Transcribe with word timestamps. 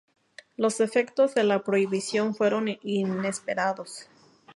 Los 0.57 0.79
efectos 0.79 1.35
de 1.35 1.43
la 1.43 1.63
Prohibición 1.63 2.33
fueron 2.33 2.67
inesperados. 2.81 4.09